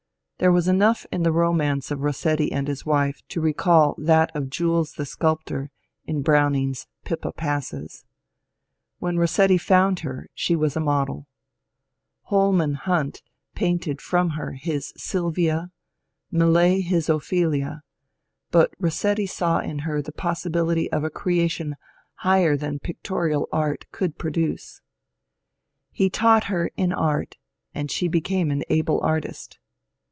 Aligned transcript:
There 0.39 0.51
was 0.51 0.67
enough 0.67 1.05
in 1.11 1.21
the 1.21 1.31
romance 1.31 1.91
of 1.91 2.01
Rossetti 2.01 2.51
and 2.51 2.67
his 2.67 2.83
wife 2.83 3.21
to 3.29 3.39
recall 3.39 3.93
that 3.99 4.35
of 4.35 4.49
Jules 4.49 4.93
the 4.93 5.05
Sculptor 5.05 5.69
in 6.05 6.23
Browning's 6.23 6.87
'^Pippa 7.05 7.35
Passes." 7.35 8.05
When 8.97 9.17
Rossetti 9.19 9.59
found 9.59 9.99
her 9.99 10.29
she 10.33 10.55
was 10.55 10.75
a 10.75 10.79
model. 10.79 11.27
Holman 12.23 12.73
Hunt 12.73 13.21
painted 13.53 14.01
from 14.01 14.31
her 14.31 14.53
his 14.53 14.93
Sylvia, 14.97 15.69
Millais 16.31 16.81
his 16.81 17.07
Ophelia; 17.07 17.83
but 18.49 18.73
Rossetti 18.79 19.27
saw 19.27 19.59
in 19.59 19.79
her 19.85 20.01
the 20.01 20.11
possibility 20.11 20.91
of 20.91 21.03
a 21.03 21.11
creation 21.11 21.75
higher 22.15 22.57
than 22.57 22.79
pictorial 22.79 23.47
art 23.51 23.85
could 23.91 24.17
produce. 24.17 24.81
He 25.91 26.09
taught 26.09 26.45
her 26.45 26.71
in 26.75 26.91
art 26.91 27.37
and 27.75 27.91
she 27.91 28.07
be 28.07 28.21
came 28.21 28.49
an 28.49 28.63
able 28.71 28.99
artist. 29.01 29.59